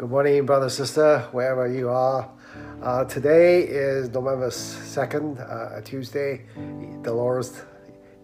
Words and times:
Good 0.00 0.08
morning, 0.08 0.46
brother, 0.46 0.70
sister, 0.70 1.28
wherever 1.30 1.70
you 1.70 1.90
are. 1.90 2.26
Uh, 2.82 3.04
today 3.04 3.64
is 3.64 4.08
November 4.08 4.48
2nd, 4.48 5.38
uh, 5.38 5.82
Tuesday, 5.82 6.46
the 7.02 7.12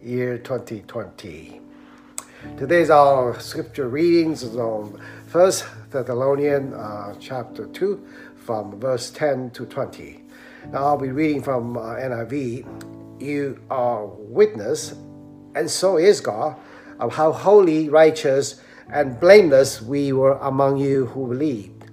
year 0.03 0.39
2020. 0.39 1.61
Today's 2.57 2.89
our 2.89 3.39
scripture 3.41 3.91
readings 3.91 4.43
is 4.43 4.57
on 4.57 4.99
First 5.27 5.67
Thessalonians 5.91 6.73
uh, 6.73 7.15
chapter 7.21 7.67
2 7.67 8.09
from 8.37 8.81
verse 8.81 9.11
10 9.11 9.51
to 9.51 9.67
20. 9.67 10.23
Now 10.73 10.79
I'll 10.79 10.97
be 10.97 11.11
reading 11.11 11.43
from 11.43 11.77
uh, 11.77 11.97
NIV. 11.97 13.21
You 13.21 13.61
are 13.69 14.07
witness, 14.07 14.95
and 15.55 15.71
so 15.71 15.99
is 15.99 16.23
God, 16.23 16.57
of 16.99 17.13
how 17.13 17.33
holy, 17.33 17.91
righteous, 17.91 18.63
and 18.91 19.19
blameless 19.19 19.83
we 19.83 20.13
were 20.13 20.35
among 20.35 20.77
you 20.79 21.07
who 21.07 21.29
believed. 21.29 21.91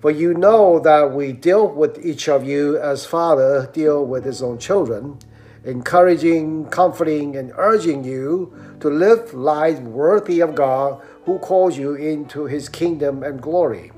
For 0.00 0.10
you 0.10 0.32
know 0.32 0.80
that 0.80 1.12
we 1.12 1.32
deal 1.32 1.68
with 1.68 2.04
each 2.04 2.28
of 2.28 2.44
you 2.44 2.78
as 2.78 3.04
father 3.04 3.68
deal 3.72 4.04
with 4.06 4.24
his 4.24 4.42
own 4.42 4.58
children, 4.58 5.18
encouraging, 5.64 6.66
comforting, 6.66 7.36
and 7.36 7.52
urging 7.56 8.02
you 8.04 8.54
to 8.80 8.88
live 8.88 9.34
lives 9.34 9.80
worthy 9.80 10.40
of 10.40 10.54
God 10.54 11.02
who 11.24 11.38
calls 11.38 11.76
you 11.76 11.94
into 11.94 12.46
his 12.46 12.68
kingdom 12.68 13.22
and 13.22 13.42
glory. 13.42 13.92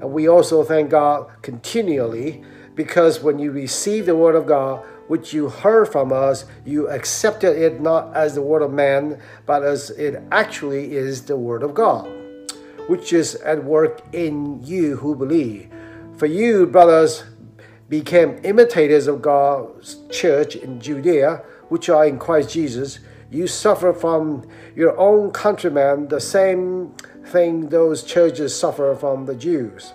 And 0.00 0.12
we 0.12 0.28
also 0.28 0.62
thank 0.62 0.90
God 0.90 1.30
continually 1.40 2.44
because 2.74 3.20
when 3.20 3.38
you 3.38 3.50
receive 3.50 4.06
the 4.06 4.14
word 4.14 4.34
of 4.34 4.46
God, 4.46 4.84
which 5.08 5.32
you 5.32 5.48
heard 5.48 5.88
from 5.88 6.12
us, 6.12 6.44
you 6.64 6.88
accepted 6.88 7.60
it 7.60 7.80
not 7.80 8.14
as 8.14 8.34
the 8.34 8.42
word 8.42 8.62
of 8.62 8.72
man, 8.72 9.20
but 9.46 9.64
as 9.64 9.90
it 9.90 10.22
actually 10.30 10.94
is 10.94 11.22
the 11.22 11.36
word 11.36 11.62
of 11.62 11.74
God, 11.74 12.08
which 12.86 13.12
is 13.12 13.34
at 13.36 13.64
work 13.64 14.02
in 14.12 14.62
you 14.62 14.96
who 14.96 15.16
believe. 15.16 15.68
For 16.16 16.26
you, 16.26 16.66
brothers, 16.66 17.24
became 17.88 18.38
imitators 18.44 19.06
of 19.06 19.22
God's 19.22 19.96
church 20.10 20.56
in 20.56 20.80
Judea, 20.80 21.42
which 21.68 21.88
are 21.88 22.06
in 22.06 22.18
Christ 22.18 22.50
Jesus. 22.50 23.00
You 23.30 23.46
suffer 23.46 23.92
from 23.92 24.46
your 24.74 24.98
own 24.98 25.32
countrymen 25.32 26.08
the 26.08 26.20
same 26.20 26.94
thing 27.26 27.68
those 27.68 28.02
churches 28.02 28.58
suffer 28.58 28.94
from 28.94 29.26
the 29.26 29.34
Jews 29.34 29.92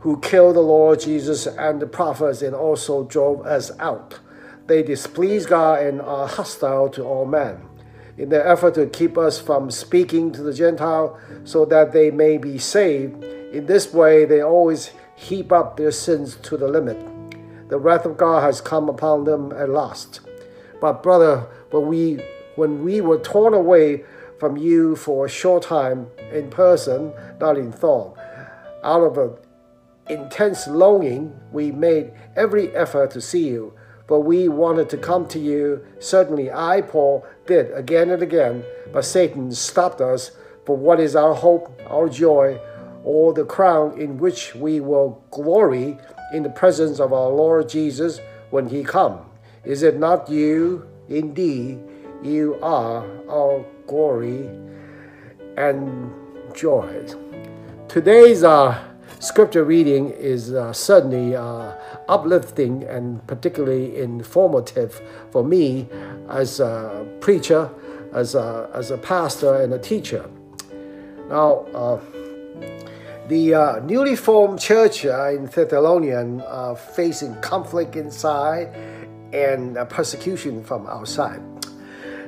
who 0.00 0.18
killed 0.20 0.56
the 0.56 0.60
Lord 0.60 1.00
Jesus 1.00 1.46
and 1.46 1.80
the 1.80 1.86
prophets 1.86 2.42
and 2.42 2.54
also 2.54 3.04
drove 3.04 3.46
us 3.46 3.70
out. 3.78 4.18
They 4.66 4.82
displease 4.82 5.46
God 5.46 5.82
and 5.82 6.00
are 6.00 6.26
hostile 6.26 6.88
to 6.90 7.04
all 7.04 7.26
men. 7.26 7.60
In 8.16 8.28
their 8.28 8.46
effort 8.46 8.74
to 8.74 8.86
keep 8.86 9.16
us 9.16 9.40
from 9.40 9.70
speaking 9.70 10.32
to 10.32 10.42
the 10.42 10.52
Gentile 10.52 11.18
so 11.44 11.64
that 11.66 11.92
they 11.92 12.10
may 12.10 12.38
be 12.38 12.58
saved, 12.58 13.22
in 13.24 13.66
this 13.66 13.92
way 13.92 14.24
they 14.24 14.42
always 14.42 14.92
heap 15.16 15.52
up 15.52 15.76
their 15.76 15.90
sins 15.90 16.36
to 16.36 16.56
the 16.56 16.68
limit. 16.68 16.98
The 17.68 17.78
wrath 17.78 18.04
of 18.04 18.16
God 18.16 18.42
has 18.42 18.60
come 18.60 18.88
upon 18.88 19.24
them 19.24 19.52
at 19.52 19.68
last. 19.68 20.20
But 20.80 21.02
brother, 21.02 21.46
when 21.70 21.86
we 21.86 22.20
when 22.56 22.82
we 22.82 23.00
were 23.00 23.18
torn 23.18 23.54
away 23.54 24.04
from 24.38 24.56
you 24.56 24.96
for 24.96 25.26
a 25.26 25.28
short 25.28 25.62
time 25.62 26.08
in 26.32 26.50
person, 26.50 27.12
not 27.40 27.56
in 27.56 27.72
thought, 27.72 28.18
out 28.82 29.02
of 29.02 29.18
a 29.18 29.36
intense 30.10 30.66
longing, 30.66 31.32
we 31.52 31.70
made 31.70 32.12
every 32.36 32.74
effort 32.74 33.10
to 33.12 33.20
see 33.20 33.48
you, 33.48 33.72
for 34.06 34.22
we 34.22 34.48
wanted 34.48 34.90
to 34.90 34.96
come 34.96 35.26
to 35.28 35.38
you. 35.38 35.84
Certainly, 36.00 36.50
I, 36.50 36.82
Paul, 36.82 37.24
did 37.46 37.72
again 37.72 38.10
and 38.10 38.22
again, 38.22 38.64
but 38.92 39.04
Satan 39.04 39.52
stopped 39.52 40.00
us. 40.00 40.32
For 40.66 40.76
what 40.76 41.00
is 41.00 41.16
our 41.16 41.34
hope, 41.34 41.80
our 41.88 42.08
joy, 42.08 42.60
or 43.02 43.32
the 43.32 43.44
crown 43.44 43.98
in 44.00 44.18
which 44.18 44.54
we 44.54 44.80
will 44.80 45.24
glory 45.30 45.98
in 46.32 46.42
the 46.42 46.50
presence 46.50 47.00
of 47.00 47.12
our 47.12 47.30
Lord 47.30 47.68
Jesus 47.68 48.20
when 48.50 48.68
he 48.68 48.84
come? 48.84 49.20
Is 49.64 49.82
it 49.82 49.98
not 49.98 50.28
you? 50.28 50.86
Indeed, 51.08 51.80
you 52.22 52.58
are 52.62 53.04
our 53.28 53.64
glory 53.86 54.48
and 55.56 56.12
joy. 56.54 57.06
Today's 57.88 58.44
uh, 58.44 58.89
scripture 59.20 59.64
reading 59.64 60.10
is 60.10 60.52
uh, 60.52 60.72
certainly 60.72 61.36
uh, 61.36 61.74
uplifting 62.08 62.82
and 62.84 63.24
particularly 63.26 63.98
informative 63.98 65.00
for 65.30 65.44
me 65.44 65.86
as 66.28 66.58
a 66.58 67.06
preacher, 67.20 67.70
as 68.12 68.34
a, 68.34 68.68
as 68.74 68.90
a 68.90 68.98
pastor, 68.98 69.62
and 69.62 69.74
a 69.74 69.78
teacher. 69.78 70.28
Now, 71.28 71.66
uh, 71.74 72.00
the 73.28 73.54
uh, 73.54 73.80
newly 73.80 74.16
formed 74.16 74.58
church 74.58 75.04
uh, 75.04 75.30
in 75.30 75.46
Thessalonian 75.46 76.40
are 76.40 76.74
facing 76.74 77.40
conflict 77.42 77.94
inside 77.94 78.74
and 79.32 79.76
uh, 79.76 79.84
persecution 79.84 80.64
from 80.64 80.86
outside. 80.86 81.40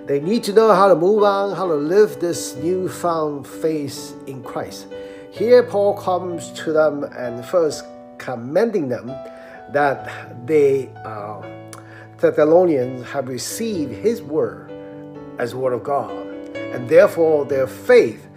They 0.07 0.21
need 0.21 0.45
to 0.45 0.53
know 0.53 0.73
how 0.75 0.89
to 0.89 0.95
move 0.95 1.23
on, 1.23 1.57
how 1.57 1.67
to 1.67 1.75
live 1.75 2.21
this 2.21 2.55
newfound 2.57 3.47
faith 3.47 4.15
in 4.27 4.43
Christ. 4.43 4.87
Here, 5.33 5.63
Paul 5.63 5.95
comes 5.95 6.51
to 6.51 6.75
them 6.75 7.05
and 7.05 7.43
first 7.43 7.87
commending 8.19 8.91
them 8.91 9.07
that 9.73 10.47
they, 10.47 10.91
uh, 11.07 11.41
Thessalonians, 12.19 13.07
have 13.09 13.29
received 13.29 13.93
his 13.93 14.21
word 14.21 14.71
as 15.39 15.55
word 15.55 15.73
of 15.73 15.83
God, 15.83 16.11
and 16.55 16.87
therefore 16.87 17.47
their 17.47 17.67
faith 17.67 18.29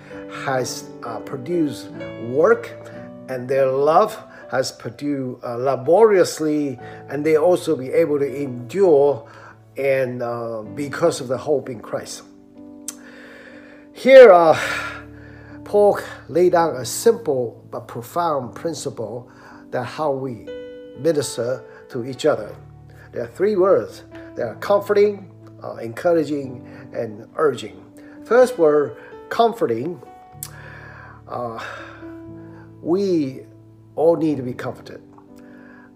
has 0.46 0.90
uh, 1.04 1.20
produced 1.20 1.90
work, 2.30 2.72
and 3.28 3.50
their 3.50 3.68
love 3.68 4.18
has 4.50 4.72
produced 4.72 5.44
uh, 5.44 5.58
laboriously, 5.58 6.80
and 7.10 7.26
they 7.26 7.36
also 7.36 7.76
be 7.76 7.92
able 7.92 8.20
to 8.20 8.42
endure, 8.42 9.30
and 9.76 10.24
uh, 10.24 10.62
because 10.76 11.20
of 11.20 11.28
the 11.28 11.38
hope 11.38 11.68
in 11.68 11.82
Christ. 11.82 12.24
Here, 13.92 14.32
uh, 14.32 14.58
Paul 15.66 16.00
laid 16.30 16.53
down 16.53 16.76
a 16.76 16.86
simple 16.86 17.68
but 17.72 17.88
profound 17.88 18.56
principle 18.56 19.30
that 19.72 19.84
how 19.84 20.12
we 20.12 20.48
minister 21.00 21.66
to 21.90 22.06
each 22.06 22.26
other. 22.26 22.56
There 23.12 23.24
are 23.24 23.28
three 23.28 23.56
words. 23.56 24.03
They 24.36 24.44
are 24.44 24.56
comforting, 24.56 25.31
uh, 25.64 25.76
encouraging, 25.78 26.66
and 26.94 27.28
urging. 27.36 27.84
First 28.24 28.58
word, 28.58 28.96
comforting. 29.30 30.02
Uh, 31.28 31.64
we 32.82 33.42
all 33.96 34.16
need 34.16 34.38
to 34.38 34.44
be 34.44 34.53
comforted. 34.53 35.02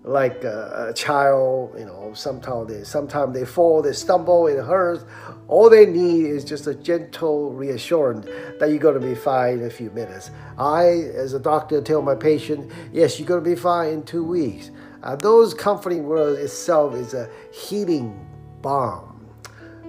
Like 0.09 0.44
a, 0.44 0.88
a 0.90 0.94
child, 0.96 1.75
you 1.78 1.86
know, 1.86 2.14
sometimes 2.16 2.68
they 2.68 2.84
sometimes 2.84 3.31
they 3.36 3.46
fall, 3.46 3.84
they 3.84 3.94
stumble, 3.94 4.47
it 4.47 4.58
hurts. 4.66 5.06
All 5.47 5.70
they 5.70 5.86
need 5.86 6.25
is 6.25 6.44
just 6.44 6.66
a 6.66 6.74
gentle 6.74 7.52
reassurance 7.52 8.25
that 8.59 8.69
you're 8.69 8.80
going 8.80 9.00
to 9.00 9.08
be 9.08 9.14
fine 9.14 9.59
in 9.59 9.66
a 9.66 9.69
few 9.69 9.92
minutes. 9.92 10.31
I, 10.58 10.86
as 11.16 11.34
a 11.34 11.40
doctor, 11.40 11.80
tell 11.81 12.02
my 12.02 12.16
patient, 12.16 12.72
yes, 12.92 13.19
you're 13.19 13.28
going 13.28 13.44
to 13.44 13.50
be 13.50 13.56
fine 13.56 13.94
in 13.94 14.03
two 14.03 14.24
weeks. 14.24 14.72
Uh, 15.03 15.16
those 15.16 15.53
comforting 15.53 16.06
words 16.06 16.40
itself 16.40 16.96
is 16.96 17.14
a 17.14 17.30
healing 17.53 18.28
balm. 18.64 19.30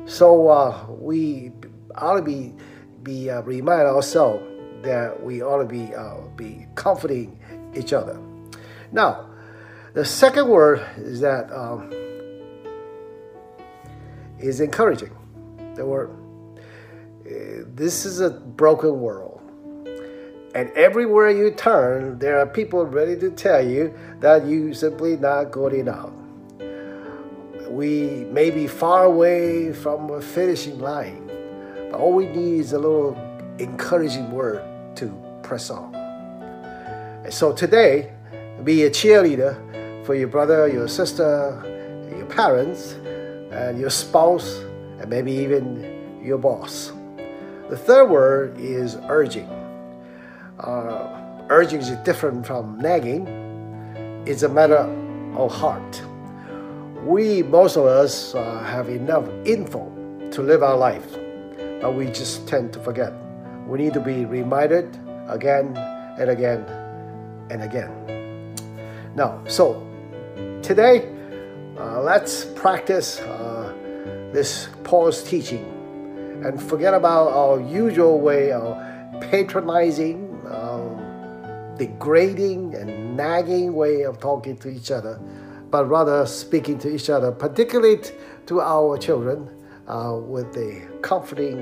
So 0.04 0.48
uh, 0.48 0.86
we 0.88 1.52
ought 1.94 2.16
to 2.16 2.22
be 2.22 2.54
be 3.02 3.30
uh, 3.30 3.40
remind 3.40 3.88
ourselves 3.88 4.44
that 4.82 5.22
we 5.22 5.42
ought 5.42 5.62
to 5.62 5.64
be 5.64 5.94
uh, 5.94 6.20
be 6.36 6.66
comforting 6.74 7.38
each 7.74 7.94
other. 7.94 8.20
Now, 8.92 9.30
the 9.94 10.04
second 10.04 10.48
word 10.48 10.86
is 10.98 11.20
that 11.20 11.52
um, 11.52 11.92
is 14.38 14.60
encouraging. 14.60 15.10
The 15.74 15.84
word. 15.84 16.10
Uh, 17.26 17.64
this 17.74 18.04
is 18.04 18.20
a 18.20 18.30
broken 18.30 19.00
world. 19.00 19.40
And 20.54 20.70
everywhere 20.72 21.30
you 21.30 21.52
turn, 21.52 22.18
there 22.18 22.38
are 22.40 22.46
people 22.46 22.84
ready 22.84 23.16
to 23.18 23.30
tell 23.30 23.64
you 23.64 23.94
that 24.18 24.46
you 24.46 24.74
simply 24.74 25.16
not 25.16 25.52
good 25.52 25.72
enough. 25.72 26.10
We 27.68 28.24
may 28.32 28.50
be 28.50 28.66
far 28.66 29.04
away 29.04 29.72
from 29.72 30.10
a 30.10 30.20
finishing 30.20 30.80
line, 30.80 31.30
but 31.90 32.00
all 32.00 32.12
we 32.12 32.26
need 32.26 32.60
is 32.60 32.72
a 32.72 32.78
little 32.78 33.16
encouraging 33.58 34.32
word 34.32 34.62
to 34.96 35.14
press 35.44 35.70
on. 35.70 35.94
So 37.30 37.52
today, 37.52 38.12
be 38.64 38.82
a 38.84 38.90
cheerleader 38.90 39.69
for 40.10 40.16
your 40.16 40.26
brother, 40.26 40.66
your 40.66 40.88
sister, 40.88 41.54
your 42.18 42.26
parents, 42.26 42.94
and 43.52 43.78
your 43.78 43.90
spouse, 43.90 44.58
and 44.98 45.08
maybe 45.08 45.30
even 45.30 46.20
your 46.20 46.36
boss. 46.36 46.90
The 47.68 47.76
third 47.76 48.10
word 48.10 48.58
is 48.58 48.96
urging 49.08 49.48
uh, 50.58 51.46
urging 51.48 51.78
is 51.78 51.90
different 52.04 52.44
from 52.44 52.76
nagging. 52.80 53.28
It's 54.26 54.42
a 54.42 54.48
matter 54.48 54.82
of 55.36 55.52
heart. 55.52 56.02
We, 57.04 57.44
most 57.44 57.76
of 57.76 57.84
us, 57.84 58.34
uh, 58.34 58.64
have 58.64 58.88
enough 58.88 59.28
info 59.44 59.86
to 60.32 60.42
live 60.42 60.64
our 60.64 60.76
life, 60.76 61.06
but 61.80 61.94
we 61.94 62.06
just 62.06 62.48
tend 62.48 62.72
to 62.72 62.80
forget. 62.80 63.12
We 63.64 63.78
need 63.78 63.94
to 63.94 64.00
be 64.00 64.24
reminded 64.24 64.98
again 65.28 65.76
and 66.18 66.30
again 66.30 66.64
and 67.48 67.62
again. 67.62 67.94
Now, 69.14 69.40
so 69.46 69.86
today, 70.70 71.04
uh, 71.80 72.00
let's 72.00 72.44
practice 72.44 73.18
uh, 73.22 73.74
this 74.32 74.68
Paul's 74.84 75.24
teaching 75.24 75.64
and 76.44 76.62
forget 76.62 76.94
about 76.94 77.32
our 77.32 77.60
usual 77.60 78.20
way 78.20 78.52
of 78.52 78.78
patronizing, 79.20 80.40
um, 80.48 81.74
degrading, 81.76 82.76
and 82.76 83.16
nagging 83.16 83.74
way 83.74 84.02
of 84.02 84.20
talking 84.20 84.56
to 84.58 84.68
each 84.68 84.92
other, 84.92 85.18
but 85.72 85.86
rather 85.86 86.24
speaking 86.24 86.78
to 86.78 86.94
each 86.94 87.10
other, 87.10 87.32
particularly 87.32 87.98
to 88.46 88.60
our 88.60 88.96
children, 88.96 89.50
uh, 89.88 90.16
with 90.22 90.56
a 90.56 90.86
comforting, 91.02 91.58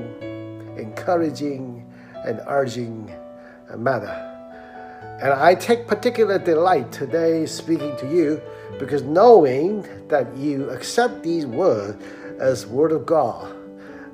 encouraging, 0.76 1.90
and 2.26 2.42
urging 2.46 3.10
manner. 3.74 4.37
And 5.20 5.32
I 5.32 5.54
take 5.54 5.86
particular 5.86 6.38
delight 6.38 6.92
today 6.92 7.44
speaking 7.46 7.96
to 7.98 8.08
you 8.08 8.40
because 8.78 9.02
knowing 9.02 9.86
that 10.08 10.36
you 10.36 10.70
accept 10.70 11.22
these 11.22 11.44
words 11.44 12.02
as 12.38 12.66
word 12.66 12.92
of 12.92 13.04
God, 13.04 13.52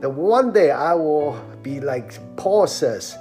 that 0.00 0.08
one 0.08 0.52
day 0.52 0.70
I 0.70 0.94
will 0.94 1.38
be 1.62 1.80
like 1.80 2.18
Paul 2.36 2.66
says, 2.66 3.18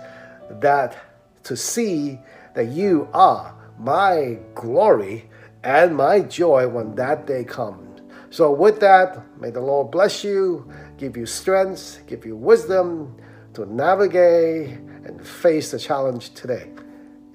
that 0.50 0.96
to 1.44 1.58
see 1.58 2.20
that 2.54 2.68
you 2.68 3.10
are 3.14 3.54
my 3.78 4.38
glory 4.56 5.30
and 5.64 5.96
my 5.96 6.22
joy 6.22 6.68
when 6.68 6.96
that 6.96 7.28
day 7.28 7.44
comes. 7.44 8.02
So, 8.30 8.52
with 8.52 8.80
that, 8.80 9.22
may 9.40 9.52
the 9.52 9.62
Lord 9.62 9.92
bless 9.92 10.24
you, 10.24 10.68
give 10.98 11.16
you 11.16 11.26
strength, 11.26 12.02
give 12.08 12.26
you 12.26 12.36
wisdom 12.36 13.16
to 13.54 13.66
navigate 13.66 14.80
and 15.06 15.26
face 15.26 15.70
the 15.72 15.78
challenge 15.78 16.34
today. 16.34 16.70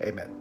Amen. 0.02 0.37